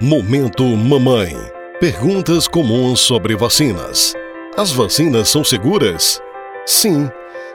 Momento 0.00 0.64
Mamãe. 0.76 1.36
Perguntas 1.78 2.48
comuns 2.48 2.98
sobre 2.98 3.36
vacinas. 3.36 4.12
As 4.56 4.72
vacinas 4.72 5.28
são 5.28 5.44
seguras? 5.44 6.20
Sim, 6.66 7.08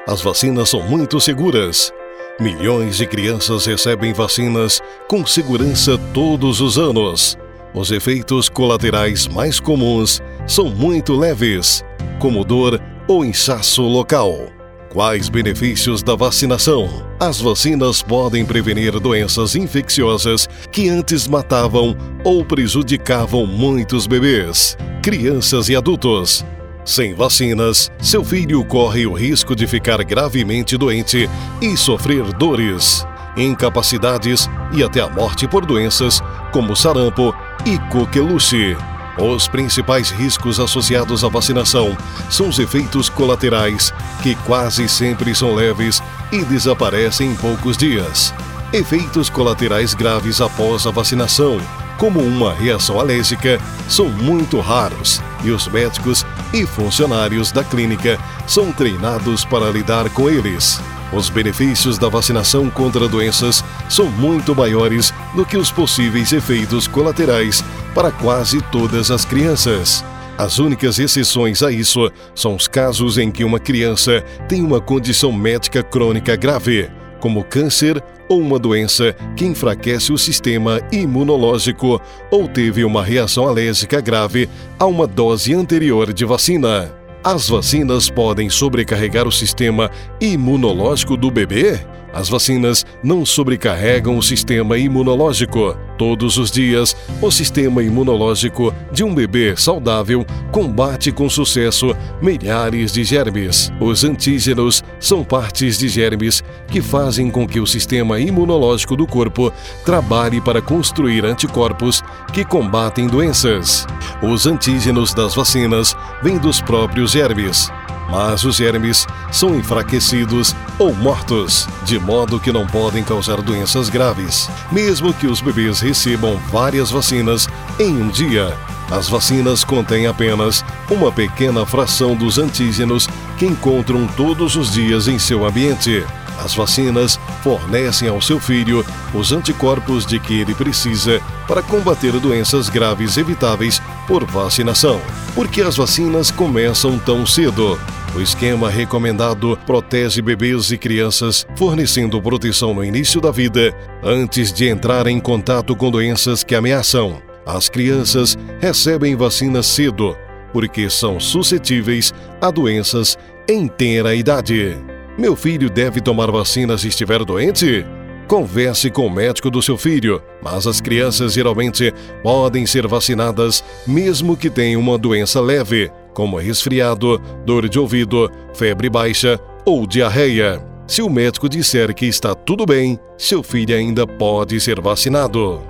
as 0.08 0.22
vacinas 0.22 0.70
são 0.70 0.82
muito 0.82 1.20
seguras. 1.20 1.92
Milhões 2.40 2.96
de 2.96 3.06
crianças 3.06 3.66
recebem 3.66 4.14
vacinas 4.14 4.82
com 5.08 5.26
segurança 5.26 5.98
todos 6.14 6.62
os 6.62 6.78
anos. 6.78 7.38
Os 7.74 7.92
efeitos 7.92 8.48
colaterais 8.48 9.28
mais 9.28 9.60
comuns 9.60 10.22
são 10.48 10.70
muito 10.70 11.18
leves, 11.18 11.84
como 12.20 12.46
dor 12.46 12.82
ou 13.06 13.26
inchaço 13.26 13.82
local. 13.82 14.59
Quais 14.90 15.30
benefícios 15.30 16.02
da 16.02 16.16
vacinação? 16.16 16.90
As 17.20 17.40
vacinas 17.40 18.02
podem 18.02 18.44
prevenir 18.44 19.00
doenças 19.00 19.56
infecciosas 19.56 20.50
que 20.72 20.90
antes 20.90 21.28
matavam 21.28 21.96
ou 22.24 22.44
prejudicavam 22.44 23.46
muitos 23.46 24.08
bebês, 24.08 24.76
crianças 25.04 25.70
e 25.70 25.76
adultos. 25.76 26.44
Sem 26.84 27.14
vacinas, 27.14 27.92
seu 28.02 28.24
filho 28.24 28.66
corre 28.66 29.06
o 29.06 29.14
risco 29.14 29.56
de 29.56 29.68
ficar 29.68 30.04
gravemente 30.04 30.76
doente 30.76 31.30
e 31.62 31.78
sofrer 31.78 32.24
dores, 32.34 33.06
incapacidades 33.38 34.50
e 34.74 34.84
até 34.84 35.02
a 35.02 35.10
morte 35.10 35.48
por 35.48 35.68
doenças 35.68 36.20
como 36.52 36.76
sarampo 36.76 37.32
e 37.64 37.78
coqueluche. 37.92 38.76
Os 39.20 39.50
principais 39.50 40.10
riscos 40.10 40.62
associados 40.62 41.26
à 41.26 41.28
vacinação 41.28 41.98
são 42.30 42.48
os 42.48 42.58
efeitos 42.58 43.10
colaterais, 43.10 43.94
que 44.24 44.34
quase 44.34 44.88
sempre 44.88 45.36
são 45.36 45.54
leves 45.54 46.02
e 46.32 46.42
desaparecem 46.46 47.32
em 47.32 47.36
poucos 47.36 47.76
dias. 47.76 48.34
Efeitos 48.72 49.30
colaterais 49.30 49.94
graves 49.94 50.40
após 50.40 50.88
a 50.88 50.92
vacinação, 50.92 51.60
como 51.98 52.22
uma 52.22 52.54
reação 52.54 52.98
alérgica, 52.98 53.60
são 53.90 54.08
muito 54.08 54.62
raros 54.62 55.22
e 55.44 55.52
os 55.52 55.68
médicos 55.68 56.26
e 56.54 56.66
funcionários 56.66 57.52
da 57.52 57.64
clínica 57.64 58.18
são 58.48 58.72
treinados 58.72 59.44
para 59.44 59.70
lidar 59.70 60.10
com 60.12 60.30
eles. 60.30 60.80
Os 61.12 61.30
benefícios 61.30 61.98
da 61.98 62.08
vacinação 62.08 62.70
contra 62.70 63.08
doenças 63.08 63.66
são 63.90 64.06
muito 64.06 64.56
maiores 64.56 65.12
do 65.36 65.46
que 65.46 65.58
os 65.58 65.72
possíveis 65.72 66.32
efeitos 66.32 66.88
colaterais 66.88 67.64
para 68.00 68.12
quase 68.14 68.62
todas 68.72 69.12
as 69.12 69.26
crianças. 69.26 70.06
As 70.38 70.58
únicas 70.58 71.00
exceções 71.00 71.62
a 71.62 71.70
isso 71.70 72.10
são 72.34 72.56
os 72.56 72.66
casos 72.66 73.18
em 73.18 73.30
que 73.30 73.44
uma 73.44 73.60
criança 73.60 74.24
tem 74.48 74.64
uma 74.64 74.80
condição 74.80 75.34
médica 75.34 75.84
crônica 75.84 76.34
grave, 76.38 76.90
como 77.20 77.44
câncer 77.44 78.02
ou 78.30 78.40
uma 78.40 78.58
doença 78.58 79.14
que 79.36 79.44
enfraquece 79.44 80.14
o 80.14 80.18
sistema 80.18 80.80
imunológico 80.94 82.02
ou 82.32 82.48
teve 82.48 82.86
uma 82.86 83.04
reação 83.04 83.46
alérgica 83.46 84.00
grave 84.00 84.48
a 84.80 84.86
uma 84.86 85.06
dose 85.06 85.54
anterior 85.54 86.14
de 86.14 86.24
vacina. 86.24 86.96
As 87.22 87.50
vacinas 87.50 88.10
podem 88.10 88.50
sobrecarregar 88.50 89.28
o 89.28 89.32
sistema 89.32 89.92
imunológico 90.22 91.18
do 91.18 91.30
bebê? 91.30 91.78
As 92.14 92.30
vacinas 92.30 92.86
não 93.04 93.26
sobrecarregam 93.26 94.18
o 94.18 94.24
sistema 94.24 94.78
imunológico. 94.78 95.89
Todos 96.00 96.38
os 96.38 96.50
dias, 96.50 96.96
o 97.22 97.30
sistema 97.30 97.84
imunológico 97.84 98.74
de 98.90 99.04
um 99.04 99.14
bebê 99.14 99.58
saudável 99.58 100.26
combate 100.50 101.12
com 101.12 101.30
sucesso 101.30 101.94
milhares 102.22 102.94
de 102.94 103.04
germes. 103.04 103.70
Os 103.82 104.06
antígenos 104.06 104.82
são 104.98 105.26
partes 105.26 105.78
de 105.78 105.90
germes 105.90 106.42
que 106.70 106.82
fazem 106.82 107.30
com 107.30 107.46
que 107.46 107.60
o 107.60 107.68
sistema 107.68 108.18
imunológico 108.18 108.96
do 108.96 109.06
corpo 109.06 109.52
trabalhe 109.84 110.40
para 110.40 110.62
construir 110.62 111.26
anticorpos 111.26 112.02
que 112.32 112.46
combatem 112.46 113.06
doenças. 113.06 113.86
Os 114.24 114.48
antígenos 114.48 115.14
das 115.14 115.36
vacinas 115.36 115.98
vêm 116.24 116.38
dos 116.38 116.62
próprios 116.62 117.12
germes 117.12 117.70
mas 118.10 118.44
os 118.44 118.56
germes 118.56 119.08
são 119.32 119.56
enfraquecidos 119.56 120.56
ou 120.78 120.94
mortos, 120.94 121.68
de 121.84 122.00
modo 122.00 122.40
que 122.40 122.52
não 122.52 122.66
podem 122.66 123.04
causar 123.04 123.42
doenças 123.42 123.90
graves, 123.90 124.50
mesmo 124.72 125.14
que 125.14 125.28
os 125.28 125.42
bebês 125.42 125.80
recebam 125.80 126.38
várias 126.52 126.90
vacinas 126.90 127.48
em 127.80 128.02
um 128.02 128.10
dia. 128.10 128.58
As 128.92 129.08
vacinas 129.08 129.64
contêm 129.64 130.08
apenas 130.08 130.66
uma 130.90 131.12
pequena 131.12 131.66
fração 131.66 132.16
dos 132.16 132.40
antígenos 132.40 133.08
que 133.38 133.46
encontram 133.46 134.08
todos 134.08 134.56
os 134.56 134.72
dias 134.74 135.08
em 135.08 135.20
seu 135.20 135.46
ambiente. 135.46 136.04
As 136.44 136.56
vacinas 136.56 137.20
fornecem 137.44 138.08
ao 138.08 138.22
seu 138.22 138.40
filho 138.40 138.84
os 139.14 139.32
anticorpos 139.32 140.06
de 140.06 140.20
que 140.20 140.40
ele 140.40 140.56
precisa 140.56 141.22
para 141.48 141.62
combater 141.62 142.14
doenças 142.14 142.70
graves 142.70 143.18
evitáveis 143.18 143.82
por 144.08 144.24
vacinação. 144.26 145.02
Por 145.36 145.48
que 145.48 145.62
as 145.62 145.76
vacinas 145.76 146.32
começam 146.32 146.98
tão 146.98 147.26
cedo? 147.26 147.78
O 148.16 148.22
esquema 148.22 148.70
recomendado 148.70 149.58
protege 149.66 150.22
bebês 150.22 150.72
e 150.72 150.78
crianças, 150.78 151.46
fornecendo 151.56 152.22
proteção 152.22 152.74
no 152.74 152.84
início 152.84 153.22
da 153.22 153.32
vida, 153.32 153.74
antes 154.04 154.52
de 154.52 154.68
entrar 154.68 155.06
em 155.08 155.20
contato 155.20 155.76
com 155.76 155.92
doenças 155.92 156.44
que 156.44 156.56
ameaçam. 156.56 157.22
As 157.46 157.70
crianças 157.70 158.38
recebem 158.60 159.16
vacinas 159.16 159.68
cedo, 159.68 160.18
porque 160.52 160.90
são 160.90 161.20
suscetíveis 161.20 162.12
a 162.42 162.50
doenças 162.50 163.18
em 163.48 163.68
tenra 163.68 164.16
idade. 164.16 164.76
Meu 165.18 165.36
filho 165.36 165.70
deve 165.70 166.02
tomar 166.02 166.32
vacina 166.32 166.78
se 166.78 166.88
estiver 166.88 167.24
doente? 167.24 167.86
Converse 168.28 168.92
com 168.92 169.08
o 169.08 169.10
médico 169.10 169.50
do 169.50 169.62
seu 169.62 169.78
filho, 169.78 170.22
mas 170.42 170.68
as 170.68 170.82
crianças 170.82 171.34
geralmente 171.34 171.94
podem 172.22 172.66
ser 172.66 172.88
vacinadas 172.88 173.64
mesmo 173.88 174.38
que 174.38 174.50
tenham 174.50 174.82
uma 174.82 174.98
doença 174.98 175.42
leve, 175.42 175.92
como 176.14 176.38
resfriado, 176.38 177.20
dor 177.46 177.70
de 177.70 177.80
ouvido, 177.80 178.32
febre 178.54 178.90
baixa 178.90 179.40
ou 179.66 179.86
diarreia. 179.86 180.64
Se 180.88 181.02
o 181.02 181.10
médico 181.10 181.48
disser 181.48 181.94
que 181.94 182.08
está 182.08 182.34
tudo 182.34 182.66
bem, 182.66 183.00
seu 183.18 183.44
filho 183.44 183.76
ainda 183.76 184.08
pode 184.08 184.60
ser 184.60 184.82
vacinado. 184.82 185.69